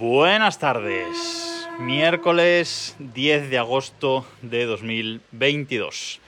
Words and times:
Buenas 0.00 0.58
tardes. 0.58 1.68
Miércoles 1.78 2.96
10 3.00 3.50
de 3.50 3.58
agosto 3.58 4.24
de 4.40 4.64
2022. 4.64 6.20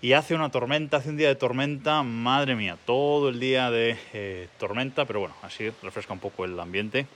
Y 0.00 0.14
hace 0.14 0.34
una 0.34 0.50
tormenta, 0.50 0.96
hace 0.96 1.10
un 1.10 1.18
día 1.18 1.28
de 1.28 1.34
tormenta, 1.34 2.02
madre 2.02 2.54
mía, 2.54 2.78
todo 2.86 3.28
el 3.28 3.40
día 3.40 3.70
de 3.70 3.98
eh, 4.14 4.48
tormenta, 4.58 5.04
pero 5.04 5.20
bueno, 5.20 5.34
así 5.42 5.70
refresca 5.82 6.14
un 6.14 6.18
poco 6.18 6.46
el 6.46 6.58
ambiente, 6.58 7.06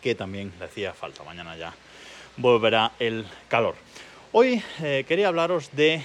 que 0.00 0.14
también 0.14 0.50
le 0.58 0.64
hacía 0.64 0.94
falta. 0.94 1.22
Mañana 1.24 1.58
ya 1.58 1.74
volverá 2.38 2.92
el 2.98 3.26
calor. 3.48 3.74
Hoy 4.32 4.62
eh, 4.82 5.04
quería 5.06 5.28
hablaros 5.28 5.68
de 5.72 6.02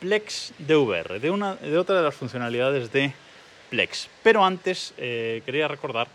Plex 0.00 0.54
DVR, 0.60 1.20
de, 1.20 1.30
una, 1.30 1.56
de 1.56 1.76
otra 1.76 1.96
de 1.96 2.04
las 2.04 2.14
funcionalidades 2.14 2.90
de 2.90 3.12
Plex. 3.68 4.08
Pero 4.22 4.42
antes 4.42 4.94
eh, 4.96 5.42
quería 5.44 5.68
recordar 5.68 6.08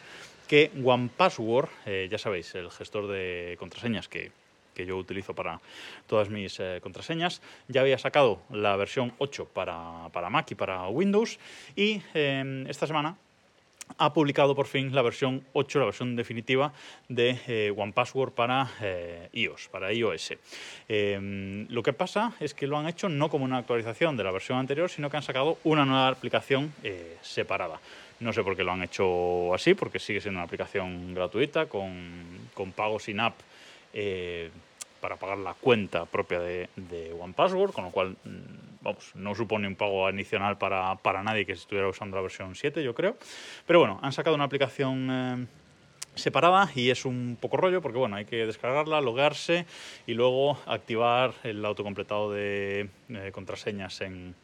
que 0.52 0.70
OnePassword, 0.84 1.70
eh, 1.86 2.10
ya 2.12 2.18
sabéis, 2.18 2.54
el 2.56 2.70
gestor 2.72 3.08
de 3.08 3.56
contraseñas 3.58 4.10
que, 4.10 4.34
que 4.76 4.86
yo 4.86 4.98
utilizo 4.98 5.34
para 5.34 5.62
todas 6.08 6.28
mis 6.28 6.60
eh, 6.60 6.80
contraseñas, 6.84 7.42
ya 7.70 7.80
había 7.80 7.98
sacado 7.98 8.42
la 8.50 8.76
versión 8.76 9.14
8 9.20 9.46
para, 9.46 10.10
para 10.12 10.30
Mac 10.30 10.52
y 10.52 10.56
para 10.56 10.90
Windows 10.90 11.40
y 11.78 12.02
eh, 12.14 12.66
esta 12.68 12.86
semana 12.86 13.16
ha 13.98 14.14
publicado 14.14 14.56
por 14.56 14.68
fin 14.68 14.94
la 14.94 15.02
versión 15.02 15.44
8, 15.54 15.80
la 15.80 15.86
versión 15.86 16.16
definitiva 16.16 16.74
de 17.10 17.40
eh, 17.48 17.74
OnePassword 17.76 18.32
para 18.32 18.70
eh, 18.82 19.30
iOS, 19.34 19.70
para 19.70 19.92
iOS. 19.94 20.34
Eh, 20.88 21.66
lo 21.70 21.84
que 21.84 21.94
pasa 21.94 22.34
es 22.40 22.54
que 22.54 22.68
lo 22.68 22.78
han 22.78 22.88
hecho 22.88 23.10
no 23.10 23.30
como 23.30 23.46
una 23.46 23.58
actualización 23.58 24.18
de 24.18 24.24
la 24.24 24.32
versión 24.32 24.58
anterior, 24.58 24.90
sino 24.90 25.10
que 25.10 25.18
han 25.18 25.24
sacado 25.24 25.58
una 25.64 25.86
nueva 25.86 26.08
aplicación 26.10 26.74
eh, 26.84 27.18
separada. 27.22 27.80
No 28.20 28.34
sé 28.34 28.44
por 28.44 28.56
qué 28.56 28.64
lo 28.64 28.72
han 28.72 28.84
hecho 28.84 29.54
así, 29.54 29.74
porque 29.74 30.00
sigue 30.00 30.22
siendo 30.22 30.40
una 30.40 30.46
aplicación 30.46 31.14
gratuita 31.14 31.66
con, 31.66 32.50
con 32.54 32.72
pago 32.72 33.00
sin 33.00 33.20
app 33.20 33.34
eh, 33.94 34.52
para 35.00 35.16
pagar 35.16 35.40
la 35.40 35.56
cuenta 35.56 36.06
propia 36.06 36.40
de, 36.40 36.70
de 36.76 37.12
OnePassword, 37.14 37.72
con 37.72 37.86
lo 37.86 37.92
cual, 37.92 38.16
mm, 38.24 38.71
vamos, 38.82 39.12
no 39.16 39.34
supone 39.36 39.68
un 39.68 39.76
pago 39.76 40.08
adicional 40.08 40.58
para, 40.58 40.96
para 40.98 41.24
nadie 41.24 41.46
que 41.46 41.54
estuviera 41.54 41.88
usando 41.88 42.16
la 42.16 42.22
versión 42.22 42.56
7, 42.56 42.84
yo 42.84 42.94
creo. 42.94 43.18
Pero 43.66 43.80
bueno, 43.80 44.00
han 44.02 44.12
sacado 44.12 44.36
una 44.36 44.46
aplicación 44.46 45.08
eh, 45.10 45.46
separada 46.16 46.70
y 46.76 46.90
es 46.90 47.06
un 47.06 47.38
poco 47.40 47.58
rollo 47.58 47.82
porque 47.82 47.98
bueno, 47.98 48.16
hay 48.16 48.26
que 48.26 48.46
descargarla, 48.46 49.02
logarse 49.02 49.66
y 50.08 50.14
luego 50.14 50.60
activar 50.66 51.34
el 51.44 51.64
autocompletado 51.64 52.32
de 52.32 52.90
eh, 53.10 53.32
contraseñas 53.32 54.02
en, 54.02 54.36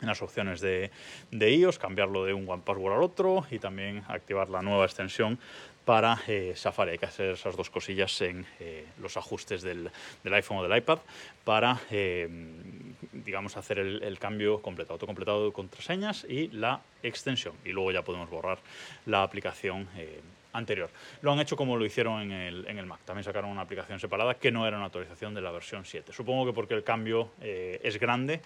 en 0.00 0.08
las 0.08 0.22
opciones 0.22 0.60
de, 0.60 0.90
de, 1.30 1.54
iOS, 1.54 1.78
cambiarlo 1.78 2.24
de 2.24 2.32
un 2.32 2.48
OnePassword 2.48 2.94
al 2.94 3.02
otro 3.02 3.46
y 3.50 3.58
también 3.58 4.02
activar 4.08 4.48
la 4.48 4.62
nueva 4.62 4.84
extensión 4.84 5.38
para 5.88 6.20
eh, 6.28 6.52
Safari. 6.54 6.90
Hay 6.90 6.98
que 6.98 7.06
hacer 7.06 7.30
esas 7.30 7.56
dos 7.56 7.70
cosillas 7.70 8.20
en 8.20 8.44
eh, 8.60 8.84
los 9.00 9.16
ajustes 9.16 9.62
del, 9.62 9.90
iPhone 10.22 10.58
o 10.58 10.62
del 10.62 10.76
iPad 10.76 10.98
para, 11.44 11.80
eh, 11.90 12.28
digamos, 13.10 13.56
hacer 13.56 13.78
el, 13.78 14.18
cambio 14.18 14.60
completo, 14.60 14.92
autocompletado 14.92 15.46
de 15.46 15.52
contraseñas 15.52 16.26
y 16.28 16.48
la 16.48 16.82
extensión. 17.02 17.54
Y 17.64 17.70
luego 17.70 17.90
ya 17.90 18.02
podemos 18.02 18.28
borrar 18.28 18.58
la 19.06 19.22
aplicación 19.22 19.88
anterior. 20.52 20.90
Lo 21.22 21.32
han 21.32 21.40
hecho 21.40 21.56
como 21.56 21.78
lo 21.78 21.86
hicieron 21.86 22.20
en 22.20 22.32
el, 22.78 22.84
Mac. 22.86 23.00
También 23.06 23.24
sacaron 23.24 23.48
una 23.48 23.62
aplicación 23.62 23.98
separada 23.98 24.34
que 24.34 24.50
no 24.50 24.68
era 24.68 24.76
una 24.76 24.86
actualización 24.86 25.32
de 25.32 25.40
la 25.40 25.52
versión 25.52 25.86
7. 25.86 26.12
Supongo 26.12 26.44
que 26.44 26.52
porque 26.52 26.74
el 26.74 26.84
cambio 26.84 27.30
eh, 27.40 27.80
es 27.82 27.98
grande, 27.98 28.42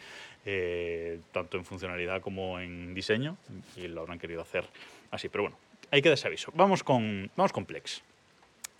tanto 1.32 1.56
en 1.56 1.64
funcionalidad 1.64 2.20
como 2.20 2.60
en 2.60 2.94
diseño, 2.94 3.36
y 3.74 3.88
lo 3.88 4.02
habrán 4.02 4.20
querido 4.20 4.42
hacer 4.42 4.64
así. 5.10 5.28
Pero 5.28 5.42
bueno, 5.42 5.56
hay 5.92 6.02
que 6.02 6.08
desaviso. 6.08 6.50
Vamos 6.56 6.82
con, 6.82 7.30
vamos 7.36 7.52
con 7.52 7.66
Plex. 7.66 8.02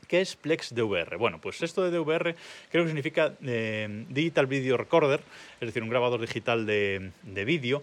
¿Qué 0.08 0.22
es 0.22 0.34
Plex 0.34 0.74
DVR? 0.74 1.16
Bueno, 1.18 1.38
pues 1.40 1.62
esto 1.62 1.84
de 1.84 1.90
DVR 1.90 2.34
creo 2.70 2.84
que 2.84 2.88
significa 2.88 3.34
eh, 3.44 4.04
Digital 4.08 4.46
Video 4.46 4.76
Recorder, 4.76 5.20
es 5.60 5.68
decir, 5.68 5.82
un 5.82 5.90
grabador 5.90 6.20
digital 6.20 6.66
de, 6.66 7.12
de 7.22 7.44
vídeo. 7.44 7.82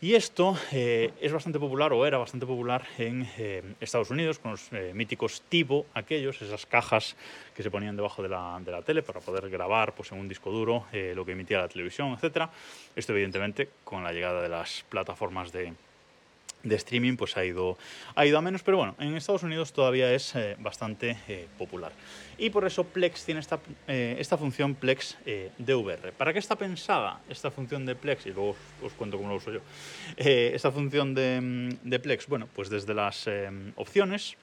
Y 0.00 0.14
esto 0.14 0.56
eh, 0.72 1.12
es 1.20 1.32
bastante 1.32 1.60
popular, 1.60 1.92
o 1.92 2.06
era 2.06 2.18
bastante 2.18 2.46
popular, 2.46 2.84
en 2.98 3.28
eh, 3.38 3.62
Estados 3.80 4.10
Unidos, 4.10 4.38
con 4.38 4.52
los 4.52 4.70
míticos 4.94 5.42
TiVo, 5.48 5.86
aquellos, 5.94 6.40
esas 6.42 6.66
cajas 6.66 7.16
que 7.54 7.62
se 7.62 7.70
ponían 7.70 7.94
debajo 7.94 8.22
de 8.22 8.28
la, 8.28 8.60
de 8.64 8.72
la 8.72 8.82
tele 8.82 9.02
para 9.02 9.20
poder 9.20 9.48
grabar 9.48 9.94
pues, 9.94 10.10
en 10.10 10.18
un 10.18 10.28
disco 10.28 10.50
duro 10.50 10.86
lo 10.92 11.24
que 11.24 11.32
emitía 11.32 11.58
la 11.58 11.68
televisión, 11.68 12.16
etc. 12.20 12.48
Esto, 12.96 13.12
evidentemente, 13.12 13.68
con 13.84 14.02
la 14.02 14.12
llegada 14.12 14.42
de 14.42 14.48
las 14.48 14.84
plataformas 14.88 15.52
de, 15.52 15.72
de 16.62 16.76
streaming 16.76 17.16
pues 17.16 17.36
ha 17.36 17.44
ido, 17.44 17.76
ha 18.14 18.26
ido 18.26 18.38
a 18.38 18.40
menos, 18.42 18.62
pero 18.62 18.76
bueno, 18.76 18.94
en 18.98 19.16
Estados 19.16 19.42
Unidos 19.42 19.72
todavía 19.72 20.12
es 20.12 20.34
eh, 20.34 20.56
bastante 20.58 21.16
eh, 21.28 21.48
popular. 21.58 21.92
Y 22.38 22.50
por 22.50 22.64
eso 22.64 22.84
Plex 22.84 23.24
tiene 23.24 23.40
esta, 23.40 23.60
eh, 23.86 24.16
esta 24.18 24.36
función 24.36 24.74
Plex 24.74 25.16
DVR. 25.58 26.12
¿Para 26.12 26.32
qué 26.32 26.38
está 26.38 26.56
pensada 26.56 27.20
esta 27.28 27.50
función 27.50 27.86
de 27.86 27.94
Plex? 27.94 28.26
Y 28.26 28.30
luego 28.30 28.50
os, 28.50 28.56
os 28.82 28.92
cuento 28.94 29.16
cómo 29.16 29.28
lo 29.28 29.36
uso 29.36 29.52
yo. 29.52 29.60
Esta 30.16 30.70
función 30.72 31.14
de, 31.14 31.76
de, 31.82 31.98
Plex, 31.98 32.26
bueno, 32.26 32.48
pues 32.54 32.68
desde 32.68 32.94
las 32.94 33.28
opciones 33.76 34.36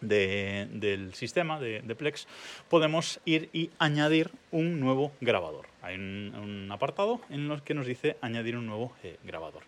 de, 0.00 0.68
del 0.72 1.14
sistema 1.14 1.58
de, 1.60 1.82
Plex 1.94 2.26
podemos 2.68 3.20
ir 3.24 3.48
y 3.52 3.70
añadir 3.78 4.30
un 4.50 4.80
nuevo 4.80 5.12
grabador. 5.20 5.66
Hay 5.82 5.96
un, 5.96 6.68
apartado 6.70 7.20
en 7.30 7.50
el 7.50 7.62
que 7.62 7.74
nos 7.74 7.86
dice 7.86 8.16
añadir 8.20 8.56
un 8.56 8.66
nuevo 8.66 8.92
eh, 9.02 9.16
grabador. 9.24 9.62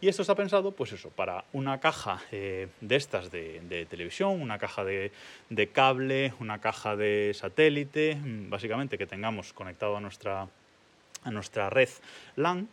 Y 0.00 0.08
esto 0.08 0.22
está 0.22 0.34
pensado, 0.34 0.72
pues 0.72 0.92
eso, 0.92 1.10
para 1.10 1.44
una 1.52 1.80
caja 1.80 2.22
eh, 2.32 2.68
de 2.80 2.96
estas 2.96 3.30
de, 3.30 3.60
de, 3.68 3.86
televisión, 3.86 4.40
una 4.40 4.58
caja 4.58 4.84
de, 4.84 5.10
cable, 5.72 6.32
una 6.40 6.60
caja 6.60 6.96
de 6.96 7.32
satélite, 7.34 8.18
básicamente 8.48 8.98
que 8.98 9.06
tengamos 9.06 9.52
conectado 9.52 9.96
a 9.96 10.00
nuestra, 10.00 10.48
a 11.26 11.30
nuestra 11.30 11.68
red 11.68 11.90
LAN 12.36 12.68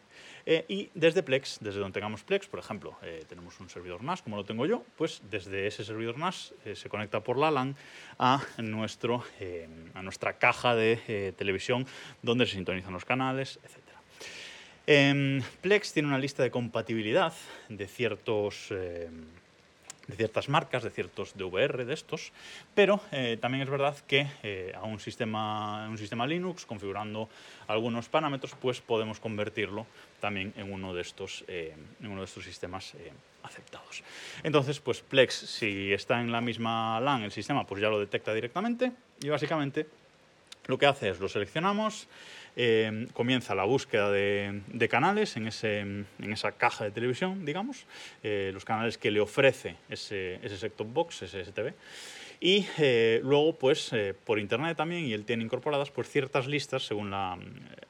eh, 0.45 0.65
y 0.67 0.89
desde 0.93 1.23
Plex, 1.23 1.59
desde 1.61 1.79
donde 1.79 1.93
tengamos 1.93 2.23
Plex, 2.23 2.47
por 2.47 2.59
ejemplo, 2.59 2.97
eh, 3.01 3.23
tenemos 3.27 3.59
un 3.59 3.69
servidor 3.69 4.03
NAS, 4.03 4.21
como 4.21 4.35
lo 4.35 4.43
tengo 4.43 4.65
yo, 4.65 4.83
pues 4.97 5.21
desde 5.29 5.67
ese 5.67 5.85
servidor 5.85 6.17
NAS 6.17 6.53
eh, 6.65 6.75
se 6.75 6.89
conecta 6.89 7.21
por 7.21 7.37
la 7.37 7.49
LAN 7.49 7.75
a, 8.19 8.41
nuestro, 8.57 9.23
a 9.93 10.01
nuestra 10.01 10.37
caja 10.37 10.75
de 10.75 11.33
televisión 11.37 11.85
donde 12.21 12.45
se 12.45 12.55
sintonizan 12.55 12.93
los 12.93 13.05
canales, 13.05 13.59
etc. 13.63 13.83
Eh, 14.85 15.41
Plex 15.61 15.93
tiene 15.93 16.09
una 16.09 16.17
lista 16.17 16.43
de 16.43 16.51
compatibilidad 16.51 17.33
de 17.69 17.87
ciertos 17.87 18.73
de 20.07 20.15
ciertas 20.15 20.49
marcas, 20.49 20.83
de 20.83 20.89
ciertos 20.89 21.37
DVR 21.37 21.85
de 21.85 21.93
estos, 21.93 22.31
pero 22.75 23.01
eh, 23.11 23.37
también 23.39 23.63
es 23.63 23.69
verdad 23.69 23.97
que 24.07 24.27
eh, 24.43 24.73
a 24.75 24.83
un 24.83 24.99
sistema, 24.99 25.87
un 25.87 25.97
sistema 25.97 26.27
Linux, 26.27 26.65
configurando 26.65 27.29
algunos 27.67 28.09
parámetros, 28.09 28.53
pues 28.59 28.81
podemos 28.81 29.19
convertirlo 29.19 29.85
también 30.19 30.53
en 30.57 30.71
uno 30.71 30.93
de 30.93 31.01
estos, 31.01 31.45
eh, 31.47 31.75
en 32.01 32.07
uno 32.07 32.21
de 32.21 32.25
estos 32.25 32.43
sistemas 32.43 32.93
aceptados. 33.43 34.03
Entonces, 34.43 34.79
pues 34.79 35.01
Plex, 35.01 35.33
si 35.33 35.93
está 35.93 36.21
en 36.21 36.31
la 36.31 36.41
misma 36.41 36.99
LAN 36.99 37.23
el 37.23 37.31
sistema, 37.31 37.65
pues 37.65 37.81
ya 37.81 37.89
lo 37.89 37.99
detecta 37.99 38.33
directamente 38.33 38.91
y 39.21 39.29
básicamente 39.29 39.87
lo 40.67 40.77
que 40.77 40.85
hace 40.85 41.09
es 41.09 41.19
lo 41.19 41.29
seleccionamos, 41.29 42.07
eh, 42.55 43.07
comienza 43.13 43.55
la 43.55 43.63
búsqueda 43.63 44.11
de, 44.11 44.87
canales 44.89 45.37
en, 45.37 45.47
ese, 45.47 45.79
en, 45.79 46.07
esa 46.19 46.51
caja 46.51 46.83
de 46.83 46.91
televisión, 46.91 47.45
digamos, 47.45 47.85
eh, 48.21 48.51
los 48.53 48.63
canales 48.63 48.97
que 48.97 49.09
le 49.09 49.19
ofrece 49.19 49.75
ese, 49.89 50.35
ese 50.43 50.57
set-top 50.57 50.87
box, 50.93 51.23
ese 51.23 51.43
STV. 51.43 51.73
Y 52.39 52.67
eh, 52.77 53.21
luego, 53.23 53.57
pues, 53.57 53.91
por 54.25 54.37
internet 54.37 54.77
también, 54.77 55.05
y 55.05 55.13
él 55.13 55.25
tiene 55.25 55.43
incorporadas 55.43 55.89
pues, 55.89 56.09
ciertas 56.09 56.45
listas 56.45 56.85
según, 56.85 57.09
la, 57.09 57.37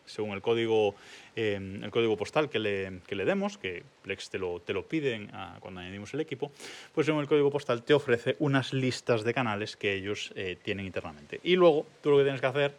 según 0.06 0.32
el, 0.32 0.42
código, 0.42 0.96
eh, 1.36 1.80
el 1.82 1.92
código 1.92 2.18
postal 2.18 2.50
que 2.50 2.60
le, 2.60 3.00
que 3.08 3.16
le 3.16 3.26
demos, 3.26 3.58
que 3.58 3.84
Plex 4.02 4.30
te 4.30 4.40
lo, 4.40 4.60
te 4.60 4.74
lo 4.74 4.88
piden 4.88 5.30
a, 5.34 5.58
cuando 5.60 5.82
añadimos 5.82 6.14
el 6.14 6.20
equipo, 6.20 6.52
pues 6.94 7.06
según 7.06 7.22
el 7.22 7.28
código 7.28 7.52
postal 7.52 7.84
te 7.84 7.94
ofrece 7.94 8.36
unas 8.40 8.74
listas 8.74 9.24
de 9.24 9.34
canales 9.34 9.78
que 9.78 9.94
ellos 9.94 10.32
eh, 10.36 10.58
tienen 10.62 10.86
internamente. 10.86 11.40
Y 11.44 11.56
luego, 11.56 11.86
tú 12.02 12.12
lo 12.12 12.18
que 12.18 12.24
tienes 12.24 12.42
que 12.42 12.48
hacer, 12.48 12.76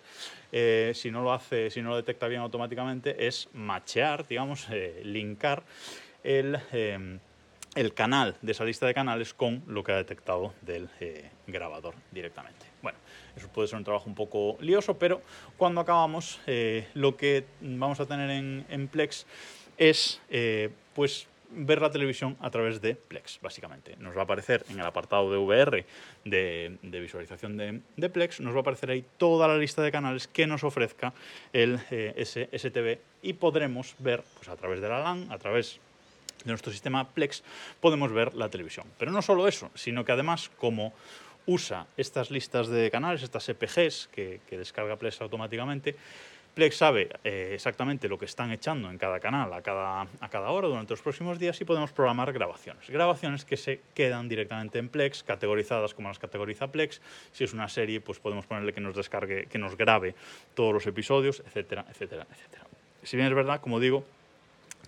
eh, 0.53 0.93
si 0.95 1.11
no 1.11 1.23
lo 1.23 1.33
hace, 1.33 1.71
si 1.71 1.83
no 1.83 1.91
lo 1.91 1.97
detecta 1.97 2.29
bien 2.29 2.41
automáticamente, 2.41 3.27
es 3.27 3.49
machear, 3.53 4.27
digamos, 4.27 4.67
eh, 4.71 5.01
linkar 5.05 5.63
el 6.23 6.59
el 7.75 7.95
canal 7.95 8.37
de 8.43 8.53
esa 8.53 8.65
lista 8.65 8.87
de 8.87 8.95
canales 8.95 9.35
con 9.35 9.63
lo 9.67 9.83
que 9.83 9.93
ha 9.93 9.97
detectado 9.97 10.53
del 10.63 10.89
eh, 11.01 11.31
grabador 11.47 11.95
directamente. 12.11 12.67
Bueno, 12.83 12.99
eso 13.37 13.49
puede 13.49 13.69
ser 13.69 13.79
un 13.79 13.85
trabajo 13.85 14.09
un 14.09 14.15
poco 14.15 14.57
lioso, 14.61 14.99
pero 14.99 15.23
cuando 15.57 15.81
acabamos, 15.81 16.41
eh, 16.47 16.89
lo 16.95 17.17
que 17.17 17.45
vamos 17.61 18.01
a 18.01 18.07
tener 18.07 18.31
en, 18.31 18.89
Plex 18.89 19.27
es 19.77 20.21
eh, 20.31 20.71
pues 20.95 21.27
ver 21.57 21.81
la 21.81 21.91
televisión 21.91 22.37
a 22.41 22.51
través 22.51 22.81
de 22.81 22.95
Plex, 22.95 23.39
básicamente. 23.41 23.97
Nos 23.99 24.17
va 24.17 24.21
a 24.21 24.25
aparecer 24.25 24.65
en 24.69 24.79
el 24.79 24.87
apartado 24.87 25.31
de 25.31 25.39
VR 25.39 25.85
de, 26.25 26.79
visualización 26.83 27.57
de, 27.57 28.09
Plex, 28.09 28.41
nos 28.41 28.55
va 28.55 28.59
a 28.59 28.61
aparecer 28.61 28.91
ahí 28.91 29.05
toda 29.19 29.49
la 29.49 29.57
lista 29.57 29.83
de 29.83 29.93
canales 29.93 30.27
que 30.27 30.47
nos 30.47 30.65
ofrezca 30.65 31.13
el 31.53 31.81
eh, 31.91 32.99
y 33.23 33.33
podremos 33.35 33.95
ver 33.99 34.23
pues, 34.37 34.49
a 34.49 34.57
través 34.57 34.81
de 34.81 34.89
la 34.89 35.01
LAN, 35.01 35.31
a 35.31 35.39
través 35.39 35.81
de 36.45 36.51
nuestro 36.51 36.73
sistema 36.73 37.09
Plex 37.09 37.43
podemos 37.81 38.13
ver 38.13 38.35
la 38.35 38.49
televisión. 38.49 38.87
Pero 38.99 39.13
no 39.13 39.23
solo 39.23 39.49
eso, 39.49 39.71
sino 39.75 40.05
que 40.05 40.13
además 40.13 40.51
como 40.59 40.93
usa 41.47 41.87
estas 41.97 42.31
listas 42.31 42.69
de 42.69 42.91
canales, 42.91 43.23
estas 43.23 43.49
EPGs 43.49 44.09
que, 44.13 44.41
descarga 44.51 44.97
Plex 44.97 45.21
automáticamente, 45.21 45.97
Plex 46.55 46.77
sabe 46.77 47.11
eh, 47.25 47.51
exactamente 47.53 48.09
lo 48.09 48.17
que 48.17 48.27
están 48.27 48.53
echando 48.53 48.89
en 48.89 48.97
cada 48.97 49.19
canal 49.19 49.53
a 49.53 49.61
cada, 49.61 50.03
a 50.03 50.29
cada 50.31 50.51
hora 50.51 50.69
durante 50.69 50.93
los 50.93 51.03
próximos 51.03 51.41
días 51.41 51.61
y 51.61 51.65
podemos 51.65 51.91
programar 51.91 52.33
grabaciones. 52.33 52.89
Grabaciones 52.89 53.45
que 53.45 53.57
se 53.57 53.81
quedan 53.93 54.29
directamente 54.29 54.79
en 54.79 54.89
Plex, 54.89 55.25
categorizadas 55.25 55.95
como 55.95 56.09
las 56.09 56.21
categoriza 56.21 56.69
Plex. 56.69 57.01
Si 57.33 57.43
es 57.43 57.53
una 57.53 57.69
serie, 57.69 58.01
pues 58.01 58.21
podemos 58.21 58.47
ponerle 58.47 58.73
que 58.73 58.81
nos 58.81 58.95
descargue, 58.95 59.47
que 59.47 59.59
nos 59.59 59.77
grabe 59.77 60.15
todos 60.55 60.73
los 60.73 60.87
episodios, 60.87 61.43
etcétera, 61.45 61.87
etcétera, 61.91 62.25
etcétera. 62.31 62.67
Si 63.03 63.17
bien 63.17 63.29
es 63.29 63.35
verdad, 63.35 63.61
como 63.61 63.81
digo, 63.81 64.05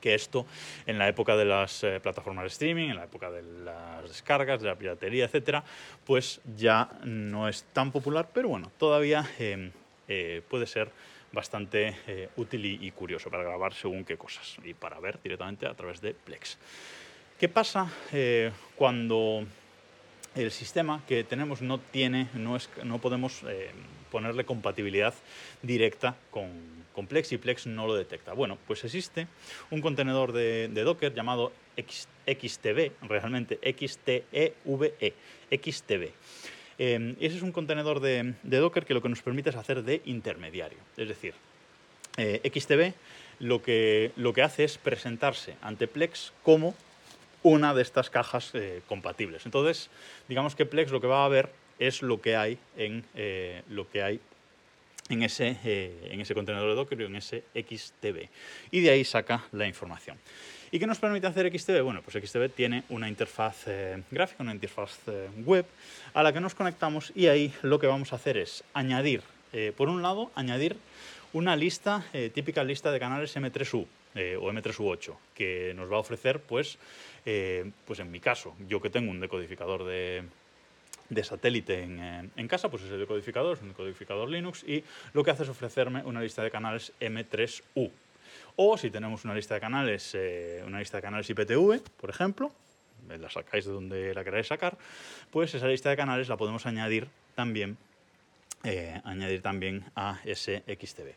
que 0.01 0.15
esto 0.15 0.47
en 0.87 0.99
la 0.99 1.09
época 1.09 1.37
de 1.37 1.45
las 1.45 1.85
eh, 1.85 2.01
plataformas 2.01 2.45
de 2.45 2.49
streaming, 2.49 2.91
en 2.91 2.97
la 2.97 3.05
época 3.05 3.31
de 3.31 3.43
las 3.43 4.09
descargas, 4.09 4.61
de 4.61 4.69
la 4.69 4.77
piratería, 4.77 5.25
etcétera, 5.25 5.65
pues 6.05 6.41
ya 6.57 6.89
no 7.05 7.49
es 7.49 7.65
tan 7.73 7.93
popular, 7.93 8.29
pero 8.33 8.49
bueno, 8.49 8.71
todavía 8.79 9.29
eh, 9.39 9.71
eh, 10.09 10.43
puede 10.49 10.67
ser 10.67 10.91
bastante 11.33 11.97
eh, 12.07 12.29
útil 12.37 12.65
y, 12.65 12.87
y, 12.87 12.91
curioso 12.93 13.31
para 13.31 13.43
grabar 13.43 13.75
según 13.75 14.05
qué 14.05 14.17
cosas 14.17 14.57
y 14.65 14.73
para 14.75 14.99
ver 15.01 15.21
directamente 15.23 15.67
a 15.67 15.75
través 15.75 16.01
de 16.01 16.15
Plex. 16.15 16.57
¿Qué 17.39 17.51
pasa 17.51 17.91
cuando 18.77 19.45
el 20.37 20.51
sistema 20.51 21.03
que 21.09 21.25
tenemos 21.25 21.63
no 21.63 21.79
tiene, 21.79 22.29
no, 22.35 22.57
es, 22.57 22.69
no 22.85 22.99
podemos 22.99 23.43
eh, 23.49 23.71
ponerle 24.11 24.45
compatibilidad 24.45 25.15
directa 25.63 26.17
con, 26.31 26.77
Plex 27.09 27.33
y 27.33 27.39
Plex 27.39 27.67
no 27.67 27.87
lo 27.87 27.95
detecta? 27.95 28.33
Bueno, 28.33 28.57
pues 28.67 28.83
existe 28.85 29.27
un 29.71 29.81
contenedor 29.81 30.33
de, 30.33 30.69
Docker 30.69 31.15
llamado 31.15 31.53
X, 31.77 32.09
XTB, 32.27 32.93
realmente 33.03 33.59
XTEVE, 33.63 34.55
XTB. 35.51 36.09
Eh, 36.79 37.17
ese 37.21 37.37
es 37.37 37.43
un 37.43 37.53
contenedor 37.53 38.01
de, 38.01 38.35
de, 38.43 38.57
Docker 38.59 38.85
que 38.85 38.95
lo 38.95 39.03
que 39.03 39.09
nos 39.09 39.23
permite 39.23 39.51
es 39.51 39.57
hacer 39.57 39.83
de 39.83 40.03
intermediario. 40.05 40.79
Es 40.97 41.09
decir, 41.09 41.35
eh, 42.17 42.41
XTB 42.45 42.95
lo 43.41 43.63
que, 43.63 44.13
lo 44.17 44.33
que 44.33 44.43
hace 44.43 44.65
es 44.65 44.79
presentarse 44.79 45.57
ante 45.61 45.87
Plex 45.87 46.33
como 46.43 46.75
una 47.43 47.75
de 47.75 47.83
estas 47.83 48.11
cajas 48.11 48.51
eh, 48.55 48.83
compatibles. 48.89 49.45
Entonces, 49.45 49.91
digamos 50.29 50.55
que 50.57 50.67
Plex 50.67 50.91
lo 50.91 51.01
que 51.01 51.07
va 51.07 51.25
a 51.25 51.29
ver 51.29 51.51
es 51.79 52.03
lo 52.03 52.21
que 52.21 52.37
hay 52.37 52.59
en, 52.77 53.05
eh, 53.15 53.63
lo 53.69 53.91
que 53.91 54.03
hay 54.03 54.21
en, 55.09 55.23
ese, 55.23 55.57
eh, 55.65 56.09
en 56.11 56.21
ese 56.21 56.35
contenedor 56.35 56.69
de 56.69 56.75
Docker 56.75 57.01
en 57.03 57.17
ese 57.17 57.45
XTB. 57.55 58.29
Y 58.71 58.81
de 58.81 58.91
ahí 58.91 59.05
saca 59.05 59.45
la 59.53 59.67
información. 59.67 60.19
¿Y 60.73 60.79
qué 60.79 60.87
nos 60.87 60.99
permite 60.99 61.27
hacer 61.27 61.47
XTB? 61.57 61.83
Bueno, 61.83 62.03
pues 62.03 62.23
XTB 62.27 62.49
tiene 62.51 62.83
una 62.89 63.09
interfaz 63.09 63.65
eh, 63.69 64.03
gráfica, 64.11 64.43
una 64.43 64.53
interfaz 64.53 64.99
web 65.45 65.65
a 66.13 66.23
la 66.23 66.33
que 66.33 66.41
nos 66.41 66.55
conectamos 66.55 67.13
y 67.15 67.29
ahí 67.29 67.53
lo 67.63 67.79
que 67.79 67.87
vamos 67.87 68.13
a 68.13 68.17
hacer 68.17 68.37
es 68.37 68.65
añadir, 68.75 69.23
por 69.77 69.89
un 69.89 70.03
lado, 70.03 70.31
añadir 70.35 70.77
una 71.33 71.57
lista, 71.57 72.05
típica 72.35 72.63
lista 72.63 72.93
de 72.93 73.01
canales 73.01 73.35
M3U 73.37 73.87
eh, 74.15 74.37
o 74.37 74.53
M3U8, 74.53 75.15
que 75.35 75.73
nos 75.75 75.91
va 75.91 75.97
a 75.97 76.01
ofrecer, 76.01 76.41
pues, 76.41 76.79
pues 77.25 78.01
en 78.01 78.11
mi 78.11 78.21
caso, 78.21 78.55
yo 78.69 78.83
que 78.83 78.91
tengo 78.91 79.11
un 79.11 79.21
decodificador 79.21 79.85
de, 79.85 80.25
de 81.09 81.25
satélite 81.25 81.83
en, 81.83 82.31
en, 82.35 82.49
casa, 82.49 82.69
pues 82.69 82.83
ese 82.83 82.97
decodificador 82.97 83.57
es 83.57 83.63
un 83.63 83.69
decodificador 83.69 84.29
Linux 84.29 84.65
y 84.65 84.85
lo 85.13 85.23
que 85.23 85.31
hace 85.31 85.45
es 85.45 85.49
ofrecerme 85.49 86.03
una 86.05 86.21
lista 86.21 86.43
de 86.43 86.51
canales 86.51 86.93
M3U. 87.01 87.91
O 88.57 88.79
si 88.79 88.91
tenemos 88.91 89.25
una 89.25 89.35
lista 89.35 89.55
de 89.55 89.61
canales, 89.61 90.13
eh, 90.15 90.63
una 90.67 90.79
lista 90.79 90.99
de 90.99 91.03
canales 91.03 91.29
IPTV, 91.29 91.81
por 92.01 92.11
ejemplo, 92.11 92.51
la 93.09 93.31
sacáis 93.31 93.65
de 93.67 93.73
donde 93.73 94.15
la 94.15 94.25
queráis 94.25 94.49
sacar, 94.49 94.77
pues 95.31 95.55
esa 95.55 95.69
lista 95.69 95.91
de 95.91 95.97
canales 95.97 96.29
la 96.29 96.37
podemos 96.37 96.67
añadir 96.67 97.09
también, 97.35 97.77
eh, 98.65 99.01
añadir 99.05 99.43
también 99.43 99.85
a 99.95 100.21
ese 100.25 100.63
XTB. 100.67 101.15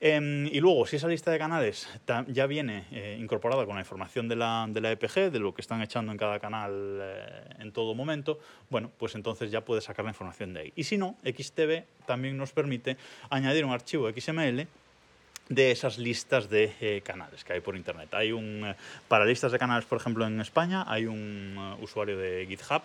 Eh, 0.00 0.50
y 0.52 0.60
luego, 0.60 0.86
si 0.86 0.96
esa 0.96 1.08
lista 1.08 1.30
de 1.30 1.38
canales 1.38 1.88
ya 2.28 2.46
viene 2.46 2.84
eh, 2.90 3.16
incorporada 3.18 3.64
con 3.64 3.76
la 3.76 3.80
información 3.80 4.28
de 4.28 4.36
la, 4.36 4.66
de 4.68 4.80
la, 4.80 4.92
EPG, 4.92 5.30
de 5.30 5.38
lo 5.38 5.54
que 5.54 5.62
están 5.62 5.80
echando 5.80 6.12
en 6.12 6.18
cada 6.18 6.38
canal 6.38 6.98
eh, 7.00 7.44
en 7.60 7.72
todo 7.72 7.94
momento, 7.94 8.38
bueno, 8.68 8.90
pues 8.98 9.14
entonces 9.14 9.50
ya 9.50 9.62
puedes 9.62 9.84
sacar 9.84 10.04
la 10.04 10.10
información 10.10 10.52
de 10.52 10.60
ahí. 10.60 10.72
Y 10.76 10.84
si 10.84 10.98
no, 10.98 11.16
XTB 11.24 12.06
también 12.06 12.36
nos 12.36 12.52
permite 12.52 12.96
añadir 13.30 13.64
un 13.64 13.72
archivo 13.72 14.10
XML 14.10 14.66
de 15.48 15.70
esas 15.70 15.98
listas 15.98 16.48
de 16.50 16.74
eh, 16.80 17.02
canales 17.04 17.44
que 17.44 17.52
hay 17.52 17.60
por 17.60 17.76
internet. 17.76 18.12
Hay 18.14 18.32
un 18.32 18.64
eh, 18.64 18.76
para 19.08 19.24
listas 19.24 19.52
de 19.52 19.58
canales, 19.58 19.84
por 19.84 19.98
ejemplo, 19.98 20.26
en 20.26 20.40
España 20.40 20.84
hay 20.86 21.06
un 21.06 21.56
uh, 21.56 21.82
usuario 21.82 22.18
de 22.18 22.46
GitHub 22.48 22.82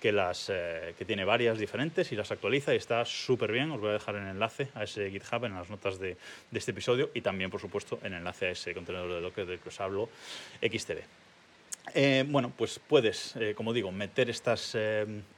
que 0.00 0.12
las 0.12 0.48
eh, 0.48 0.94
que 0.98 1.04
tiene 1.04 1.24
varias 1.24 1.58
diferentes 1.58 2.10
y 2.10 2.16
las 2.16 2.30
actualiza 2.32 2.72
y 2.72 2.78
está 2.78 3.04
súper 3.04 3.52
bien. 3.52 3.70
Os 3.70 3.80
voy 3.80 3.90
a 3.90 3.92
dejar 3.92 4.16
el 4.16 4.26
enlace 4.26 4.68
a 4.74 4.84
ese 4.84 5.10
GitHub 5.10 5.44
en 5.44 5.54
las 5.54 5.68
notas 5.68 5.98
de, 6.00 6.16
este 6.52 6.70
episodio 6.70 7.10
y 7.14 7.20
también, 7.20 7.50
por 7.50 7.60
supuesto, 7.60 8.00
el 8.02 8.14
enlace 8.14 8.46
a 8.46 8.50
ese 8.50 8.74
contenedor 8.74 9.12
de 9.12 9.20
Docker 9.20 9.46
del 9.46 9.58
que 9.60 9.68
os 9.68 9.80
hablo, 9.80 10.08
XTB. 10.62 10.98
Eh, 11.94 12.24
bueno, 12.28 12.52
pues 12.56 12.78
puedes, 12.78 13.34
eh, 13.36 13.54
como 13.54 13.72
digo, 13.72 13.90
meter 13.90 14.30
estas, 14.30 14.76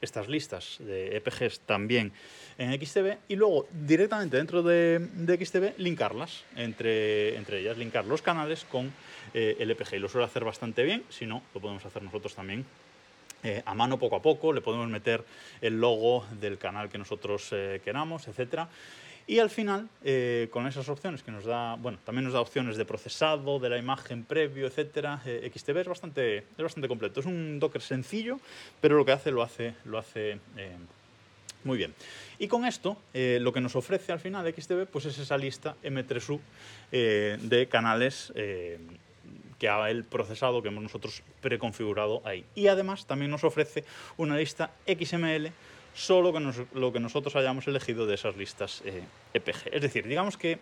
estas 0.01 0.27
listas 0.27 0.77
de 0.79 1.17
EPGs 1.17 1.61
también 1.61 2.11
en 2.57 2.73
XTB 2.79 3.17
y 3.27 3.35
luego 3.35 3.67
directamente 3.71 4.37
dentro 4.37 4.61
de, 4.61 4.99
de 4.99 5.45
XTB 5.45 5.79
linkarlas 5.79 6.43
entre, 6.55 7.35
entre 7.37 7.59
ellas, 7.59 7.77
linkar 7.77 8.05
los 8.05 8.21
canales 8.21 8.65
con 8.65 8.93
el 9.33 9.71
EPG. 9.71 9.95
Y 9.95 9.99
lo 9.99 10.07
suele 10.07 10.25
hacer 10.25 10.43
bastante 10.43 10.83
bien, 10.83 11.03
si 11.09 11.25
no, 11.25 11.41
lo 11.53 11.59
podemos 11.59 11.83
hacer 11.85 12.03
nosotros 12.03 12.35
también 12.35 12.65
eh, 13.43 13.61
a 13.65 13.73
mano 13.73 13.99
poco 13.99 14.15
a 14.15 14.21
poco, 14.21 14.53
le 14.53 14.61
podemos 14.61 14.87
meter 14.87 15.23
el 15.61 15.79
logo 15.79 16.25
del 16.39 16.57
canal 16.57 16.89
que 16.89 16.97
nosotros 16.97 17.49
eh, 17.51 17.81
queramos, 17.83 18.27
etcétera. 18.27 18.69
Y 19.25 19.39
al 19.39 19.49
final, 19.49 19.87
eh, 20.03 20.49
con 20.51 20.67
esas 20.67 20.89
opciones 20.89 21.23
que 21.23 21.31
nos 21.31 21.45
da, 21.45 21.75
bueno, 21.75 21.97
también 22.03 22.25
nos 22.25 22.33
da 22.33 22.41
opciones 22.41 22.75
de 22.75 22.85
procesado, 22.85 23.59
de 23.59 23.69
la 23.69 23.77
imagen 23.77 24.23
previo, 24.23 24.67
etcétera, 24.67 25.21
XTB 25.23 25.77
es 25.77 25.87
bastante, 25.87 26.37
es 26.37 26.57
bastante 26.57 26.87
completo. 26.89 27.21
Es 27.21 27.25
un 27.25 27.59
Docker 27.59 27.81
sencillo, 27.81 28.39
pero 28.81 28.97
lo 28.97 29.05
que 29.05 29.13
hace 29.13 29.31
lo 29.31 29.41
hace, 29.41 29.75
lo 29.85 29.97
hace 29.97 30.39
muy 31.63 31.77
bien. 31.77 31.93
Y 32.37 32.49
con 32.49 32.65
esto, 32.65 32.97
lo 33.13 33.53
que 33.53 33.61
nos 33.61 33.77
ofrece 33.77 34.11
al 34.11 34.19
final 34.19 34.53
XTB 34.53 34.87
pues 34.87 35.05
es 35.05 35.17
esa 35.17 35.37
lista 35.37 35.77
M3U 35.83 36.41
eh, 36.91 37.37
de 37.41 37.67
canales 37.67 38.33
que 39.63 39.69
ha 39.69 39.89
el 39.89 40.03
procesado 40.03 40.61
que 40.61 40.67
hemos 40.67 40.83
nosotros 40.83 41.23
preconfigurado 41.39 42.21
ahí. 42.25 42.43
Y 42.53 42.67
además 42.67 43.05
también 43.05 43.31
nos 43.31 43.45
ofrece 43.45 43.85
una 44.17 44.35
lista 44.35 44.71
XML 44.85 45.53
solo 45.95 46.33
con 46.33 46.53
lo 46.73 46.91
que 46.91 46.99
nosotros 46.99 47.33
hayamos 47.37 47.65
elegido 47.69 48.05
de 48.05 48.15
esas 48.15 48.35
listas 48.35 48.81
eh, 48.83 49.03
EPG. 49.33 49.69
Es 49.71 49.81
decir, 49.81 50.05
digamos 50.05 50.35
que 50.35 50.59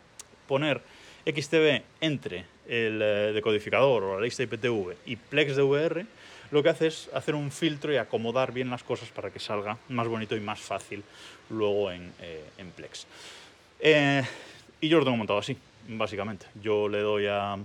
poner 0.48 0.84
XTB 1.25 1.81
entre 2.00 2.46
el 2.67 3.01
eh, 3.01 3.31
decodificador 3.34 4.03
o 4.03 4.20
la 4.20 4.24
lista 4.24 4.43
IPTV 4.43 4.96
y 5.08 5.15
PlexDVR 5.15 6.05
lo 6.51 6.62
que 6.62 6.70
hace 6.70 6.86
es 6.86 7.10
hacer 7.12 7.34
un 7.34 7.50
filtro 7.50 7.91
y 7.91 7.98
acomodar 7.98 8.51
bien 8.51 8.70
las 8.70 8.84
cosas 8.84 9.10
para 9.10 9.31
que 9.31 9.39
salga 9.39 9.79
más 9.89 10.08
bonito 10.08 10.36
y 10.36 10.41
más 10.41 10.60
fácil 10.60 11.03
luego 11.50 11.91
en, 11.91 12.13
eh, 12.22 12.43
Plex. 12.75 13.08
Y 14.79 14.88
yo 14.88 15.00
lo 15.00 15.05
tengo 15.05 15.17
montado 15.17 15.39
así, 15.39 15.58
básicamente. 15.88 16.46
Yo 16.62 16.88
le 16.88 17.00
doy 17.00 17.25
a 17.25 17.58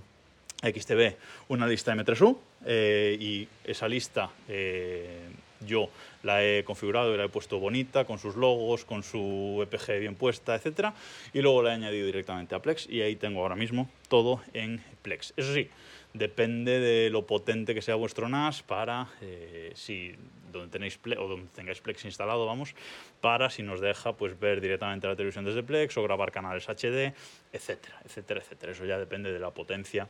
XTB 0.61 1.15
una 1.49 1.67
lista 1.67 1.93
M3U 1.93 2.37
eh, 2.65 3.17
y 3.19 3.47
esa 3.63 3.87
lista 3.87 4.31
eh, 4.47 5.29
yo 5.65 5.89
la 6.23 6.43
he 6.43 6.63
configurado 6.63 7.13
y 7.13 7.17
la 7.17 7.25
he 7.25 7.29
puesto 7.29 7.59
bonita, 7.59 8.05
con 8.05 8.19
sus 8.19 8.35
logos, 8.35 8.85
con 8.85 9.03
su 9.03 9.59
EPG 9.63 9.99
bien 9.99 10.15
puesta, 10.15 10.55
etc. 10.55 10.93
Y 11.33 11.41
luego 11.41 11.63
la 11.63 11.71
he 11.71 11.73
añadido 11.73 12.05
directamente 12.05 12.55
a 12.55 12.59
Plex 12.59 12.87
y 12.89 13.01
ahí 13.01 13.15
tengo 13.15 13.41
ahora 13.41 13.55
mismo 13.55 13.89
todo 14.07 14.41
en 14.53 14.83
Plex. 15.01 15.33
Eso 15.37 15.53
sí, 15.53 15.69
depende 16.13 16.79
de 16.79 17.09
lo 17.09 17.25
potente 17.25 17.73
que 17.73 17.81
sea 17.81 17.95
vuestro 17.95 18.29
NAS 18.29 18.63
para, 18.63 19.09
eh, 19.21 19.71
si 19.75 20.15
donde 20.51 20.69
tenéis 20.69 20.97
Plex, 20.97 21.19
o 21.19 21.27
donde 21.27 21.47
tengáis 21.53 21.81
Plex 21.81 22.05
instalado, 22.05 22.45
vamos, 22.45 22.75
para 23.21 23.49
si 23.49 23.63
nos 23.63 23.81
deja 23.81 24.13
pues 24.13 24.39
ver 24.39 24.61
directamente 24.61 25.07
la 25.07 25.15
televisión 25.15 25.45
desde 25.45 25.63
Plex 25.63 25.97
o 25.97 26.03
grabar 26.03 26.31
canales 26.31 26.67
HD, 26.67 27.13
etcétera, 27.51 28.01
etcétera, 28.05 28.41
etcétera. 28.41 28.71
Eso 28.71 28.85
ya 28.85 28.97
depende 28.97 29.31
de 29.31 29.39
la 29.39 29.51
potencia 29.51 30.07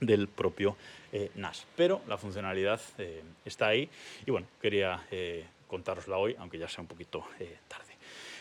del 0.00 0.28
propio 0.28 0.76
eh, 1.12 1.30
NAS. 1.36 1.66
Pero 1.76 2.02
la 2.08 2.18
funcionalidad 2.18 2.80
eh, 2.98 3.22
está 3.44 3.68
ahí 3.68 3.88
y 4.24 4.30
bueno, 4.30 4.46
quería 4.60 5.04
eh, 5.10 5.46
contárosla 5.66 6.16
hoy, 6.16 6.36
aunque 6.38 6.58
ya 6.58 6.68
sea 6.68 6.82
un 6.82 6.88
poquito 6.88 7.24
eh, 7.38 7.58
tarde. 7.68 7.94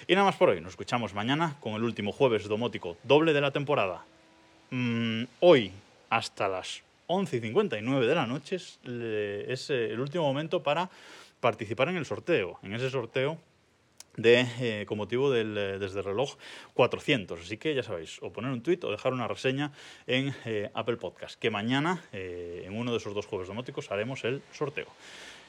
Y 0.07 0.13
nada 0.13 0.25
más 0.25 0.35
por 0.35 0.49
hoy, 0.49 0.61
nos 0.61 0.71
escuchamos 0.71 1.13
mañana 1.13 1.55
con 1.59 1.73
el 1.73 1.83
último 1.83 2.11
jueves 2.11 2.47
domótico 2.47 2.97
doble 3.03 3.33
de 3.33 3.41
la 3.41 3.51
temporada. 3.51 4.05
Mm, 4.69 5.23
hoy 5.39 5.71
hasta 6.09 6.47
las 6.47 6.83
11 7.07 7.37
y 7.37 7.39
59 7.41 8.07
de 8.07 8.15
la 8.15 8.27
noche 8.27 8.57
es, 8.57 8.79
es 8.85 9.69
el 9.69 9.99
último 9.99 10.23
momento 10.23 10.61
para 10.61 10.89
participar 11.39 11.89
en 11.89 11.97
el 11.97 12.05
sorteo. 12.05 12.59
En 12.63 12.73
ese 12.73 12.89
sorteo 12.89 13.37
de, 14.17 14.47
eh, 14.59 14.85
con 14.87 14.97
motivo 14.97 15.31
del 15.31 15.57
eh, 15.57 15.79
desde 15.79 15.99
el 15.99 16.05
reloj 16.05 16.35
400. 16.73 17.39
Así 17.39 17.57
que 17.57 17.73
ya 17.75 17.83
sabéis, 17.83 18.19
o 18.21 18.31
poner 18.31 18.51
un 18.51 18.61
tweet 18.61 18.79
o 18.83 18.91
dejar 18.91 19.13
una 19.13 19.27
reseña 19.27 19.71
en 20.07 20.33
eh, 20.45 20.69
Apple 20.73 20.97
Podcast, 20.97 21.39
que 21.39 21.49
mañana, 21.49 22.03
eh, 22.11 22.63
en 22.65 22.77
uno 22.77 22.91
de 22.91 22.97
esos 22.97 23.13
dos 23.13 23.25
jueves 23.25 23.47
domóticos, 23.47 23.91
haremos 23.91 24.23
el 24.23 24.41
sorteo. 24.51 24.87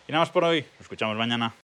Y 0.08 0.12
nada 0.12 0.23
más 0.23 0.30
por 0.30 0.44
hoy, 0.44 0.62
nos 0.62 0.82
escuchamos 0.82 1.16
mañana. 1.16 1.65